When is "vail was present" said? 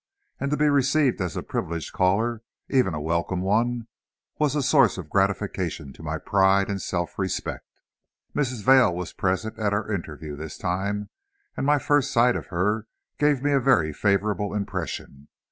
8.63-9.59